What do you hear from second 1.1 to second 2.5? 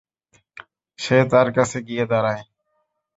তার কাছে গিয়ে দাঁড়ায়।